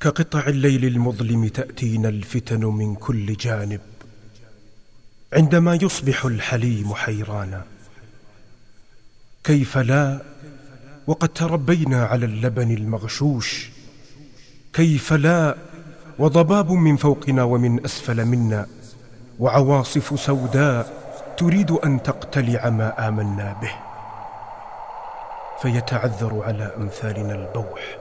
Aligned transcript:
كقطع 0.00 0.46
الليل 0.46 0.84
المظلم 0.84 1.48
تأتينا 1.48 2.08
الفتن 2.08 2.64
من 2.64 2.94
كل 2.94 3.32
جانب. 3.36 3.80
عندما 5.32 5.74
يصبح 5.74 6.24
الحليم 6.24 6.94
حيرانا 6.94 7.64
كيف 9.44 9.78
لا؟ 9.78 10.20
وقد 11.06 11.28
تربينا 11.28 12.04
على 12.04 12.26
اللبن 12.26 12.70
المغشوش. 12.70 13.70
كيف 14.72 15.12
لا؟ 15.12 15.56
وضباب 16.18 16.72
من 16.72 16.96
فوقنا 16.96 17.42
ومن 17.42 17.84
أسفل 17.84 18.24
منا 18.24 18.66
وعواصف 19.38 20.20
سوداء 20.20 20.92
تريد 21.38 21.70
أن 21.70 22.02
تقتلع 22.02 22.70
ما 22.70 23.08
آمنا 23.08 23.56
به. 23.62 23.74
فيتعذر 25.62 26.42
على 26.42 26.74
أمثالنا 26.76 27.34
البوح. 27.34 27.99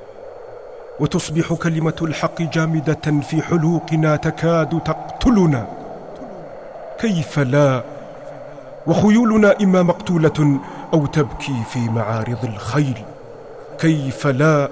وتصبح 1.00 1.54
كلمة 1.54 1.96
الحق 2.02 2.42
جامدة 2.42 3.22
في 3.22 3.42
حلوقنا 3.42 4.16
تكاد 4.16 4.80
تقتلنا. 4.86 5.68
كيف 7.00 7.40
لا؟ 7.40 7.84
وخيولنا 8.88 9.56
إما 9.62 9.84
مقتولة 9.84 10.60
أو 10.94 11.06
تبكي 11.06 11.64
في 11.70 11.80
معارض 11.80 12.46
الخيل. 12.46 13.04
كيف 13.80 14.28
لا؟ 14.28 14.70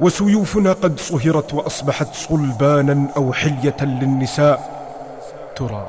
وسيوفنا 0.00 0.72
قد 0.72 1.00
صهرت 1.00 1.54
وأصبحت 1.54 2.14
صلبانا 2.14 3.06
أو 3.16 3.32
حلية 3.32 3.76
للنساء. 3.80 4.82
ترى 5.56 5.86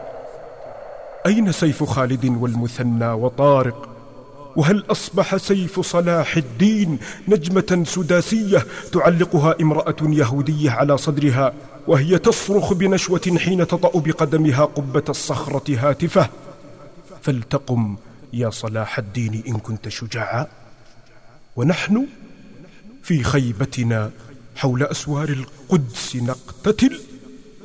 أين 1.26 1.52
سيف 1.52 1.84
خالد 1.84 2.38
والمثنى 2.41 3.08
وطارق؟ 3.12 3.93
وهل 4.55 4.84
أصبح 4.89 5.38
سيف 5.38 5.80
صلاح 5.80 6.38
الدين 6.38 6.99
نجمة 7.27 7.84
سداسية 7.88 8.66
تعلقها 8.91 9.55
امرأة 9.62 9.95
يهودية 10.02 10.71
على 10.71 10.98
صدرها 10.98 11.53
وهي 11.88 12.20
تصرخ 12.20 12.73
بنشوة 12.73 13.38
حين 13.38 13.67
تطأ 13.67 13.99
بقدمها 13.99 14.65
قبة 14.65 15.04
الصخرة 15.10 15.90
هاتفة؟ 15.90 16.29
فلتقم 17.21 17.98
يا 18.34 18.49
صلاح 18.49 18.98
الدين 18.98 19.43
إن 19.48 19.60
كنت 19.60 19.90
شجاعا. 19.90 20.48
ونحن 21.55 22.07
في 23.04 23.23
خيبتنا 23.23 24.12
حول 24.55 24.84
أسوار 24.84 25.29
القدس 25.29 26.15
نقتتل. 26.15 26.99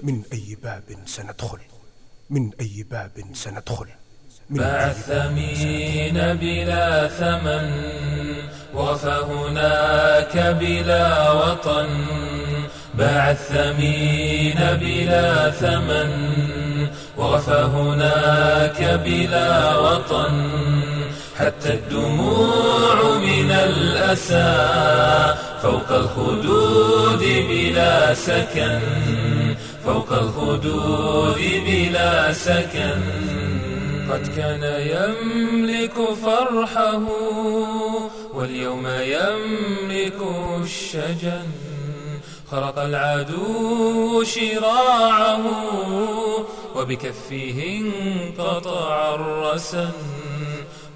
من 0.03 0.23
أي 0.33 0.57
باب 0.63 0.83
سندخل؟ 1.07 1.59
من 2.31 2.51
أي 2.61 2.87
باب 2.91 3.25
سندخل؟ 3.33 3.87
باع 4.51 4.87
الثمين 4.87 6.39
بلا 6.41 7.09
ثمن 7.09 7.71
وفى 8.75 9.17
هناك 9.31 10.57
بلا 10.61 11.33
وطن. 11.33 11.89
باع 12.95 13.31
الثمين 13.31 14.59
بلا 14.81 15.51
ثمن 15.51 16.11
وغفى 17.17 17.69
هناك 17.75 19.01
بلا 19.05 19.77
وطن. 19.77 20.51
حتى 21.39 21.75
الدموع 21.75 23.19
من 23.19 23.51
الأسى 23.51 24.55
فوق 25.63 25.91
الخدود 25.91 27.23
بلا 27.49 28.15
سكن 28.15 28.81
فوق 29.85 30.13
الخدود 30.13 31.39
بلا 31.67 32.33
سكن. 32.33 33.48
قد 34.11 34.37
كان 34.37 34.63
يملك 34.63 35.95
فرحه 36.25 37.03
واليوم 38.35 38.87
يملك 38.87 40.19
الشجن. 40.63 41.47
خرق 42.51 42.79
العدو 42.79 44.23
شراعه 44.25 45.41
وبكفه 46.77 47.81
انقطع 47.81 49.15
الرسن. 49.15 49.93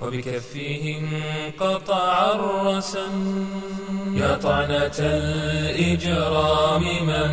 وبكفه 0.03 0.97
انقطع 0.99 2.33
الرسن. 2.35 3.47
يا 4.15 4.35
طعنة 4.43 4.99
الإجرام 4.99 6.83
من 6.83 7.31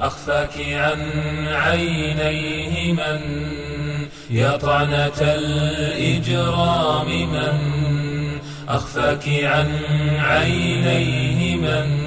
أخفاك 0.00 0.54
عن 0.58 1.00
عينيه 1.48 2.92
من 2.92 3.20
يا 4.30 4.56
طعنة 4.56 5.20
الإجرام 5.20 7.06
من 7.32 7.58
أخفاك 8.68 9.28
عن 9.28 9.80
عينيه 10.18 11.56
من 11.56 11.98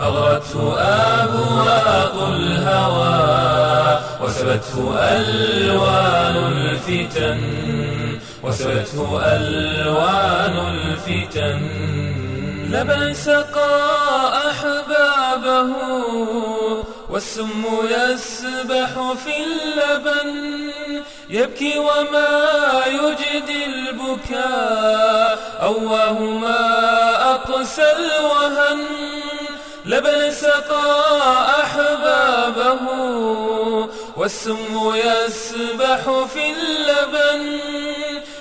أغرته 0.00 0.80
أبواق 0.80 2.28
الهوى 2.28 4.00
وسبته 4.22 4.94
ألوان 4.98 6.36
الفتن 6.52 7.40
وسبته 8.42 9.20
ألوان 9.22 10.68
الفتن 10.68 11.60
لبن 12.70 13.14
سقى 13.14 13.88
أحبابه 14.50 15.68
والسم 17.18 17.64
يسبح 17.82 19.12
في 19.24 19.34
اللبن 19.44 20.70
يبكي 21.30 21.78
وما 21.78 22.82
يجدي 22.86 23.64
البكاء. 23.64 25.38
أواه 25.62 26.18
ما 26.22 26.62
أقسى 27.34 27.92
الوهن 27.92 28.84
لبن 29.86 30.30
سقى 30.30 31.06
أحبابه. 31.62 32.82
والسم 34.16 34.92
يسبح 34.94 36.00
في 36.32 36.52
اللبن 36.52 37.58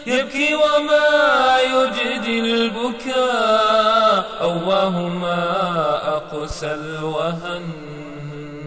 يبكي 0.08 0.56
وما 0.56 1.58
يجدي 1.62 2.40
البكاء. 2.40 4.26
أواه 4.42 5.00
ما 5.10 5.42
أقسى 6.18 6.68
الوهن. 6.74 8.07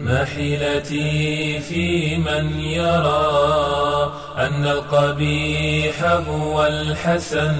ما 0.03 0.25
حيلتي 0.25 1.59
في 1.59 2.17
من 2.17 2.59
يرى 2.59 4.13
أن 4.37 4.65
القبيح 4.65 6.03
هو 6.03 6.65
الحسن. 6.65 7.55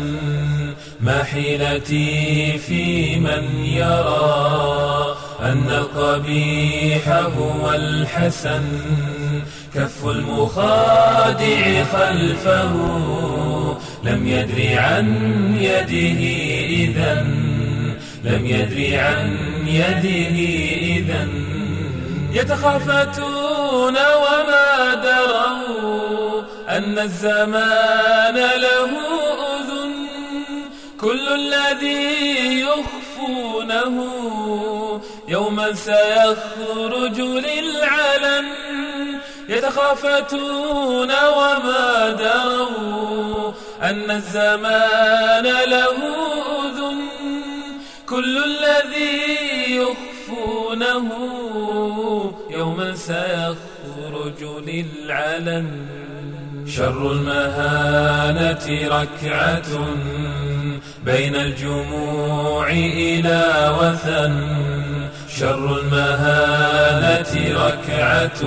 ما 1.01 1.23
حيلتي 1.23 2.57
في 2.57 3.15
من 3.15 3.65
يرى 3.65 5.15
أن 5.41 5.69
القبيح 5.69 7.07
هو 7.07 7.73
الحسن. 7.73 8.63
كف 9.75 10.05
المخادع 10.05 11.83
خلفه 11.83 12.71
لم 14.03 14.27
يدري 14.27 14.75
عن 14.75 15.07
يده 15.61 16.21
إذا 16.65 17.21
لم 18.23 18.45
يدري 18.45 18.97
عن 18.97 19.37
يده 19.67 20.37
إذا 20.97 21.27
يتخافتون 22.33 23.97
وما 23.97 24.93
دروا 24.93 26.41
أن 26.69 26.99
الزمان 26.99 28.35
له 28.35 28.89
أذن. 29.59 30.07
كل 31.01 31.27
الذي 31.27 32.61
يخفونه 32.61 33.95
يوما 35.27 35.73
سيخرج 35.73 37.21
للعلن. 37.21 38.47
يتخافتون 39.49 41.11
وما 41.11 42.09
دروا 42.09 43.51
أن 43.81 44.11
الزمان 44.11 45.43
له 45.43 45.95
أذن. 46.65 47.01
كل 48.09 48.43
الذي 48.43 49.75
يخفونه 49.75 50.10
يوما 52.49 52.95
سيخرج 52.95 54.41
للعلن. 54.67 55.67
شر 56.67 57.11
المهانة 57.11 58.65
ركعة 58.87 59.71
بين 61.05 61.35
الجموع 61.35 62.69
إلى 62.69 63.43
وثن. 63.81 64.33
شر 65.39 65.79
المهانة 65.79 67.33
ركعة 67.65 68.41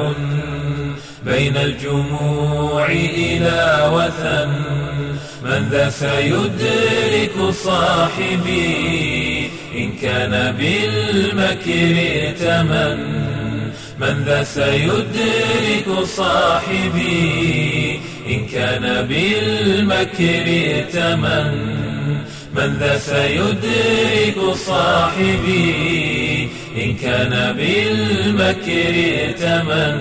بين 1.25 1.57
الجموع 1.57 2.87
إلى 2.87 3.91
وثن. 3.95 4.53
من 5.45 5.69
ذا 5.71 5.89
سيدرك 5.91 7.51
صاحبي 7.51 9.14
كان 10.05 10.35
بالمكر 10.59 11.95
ائتمن 11.97 12.99
من 14.01 14.17
ذا 14.27 14.41
سيدرك 14.45 15.89
صاحبي. 16.05 18.01
إن 18.29 18.47
كان 18.47 19.07
بالمكر 19.09 20.47
ائتمن 20.47 21.51
من 22.57 22.71
ذا 22.81 22.99
سيدرك 22.99 24.39
صاحبي. 24.55 26.49
إن 26.83 26.91
كان 27.03 27.35
بالمكر 27.59 28.95
ائتمن 29.21 29.97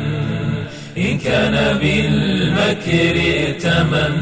إن 0.98 1.18
كان 1.18 1.56
بالمكر 1.82 3.16
ائتمن 3.40 4.16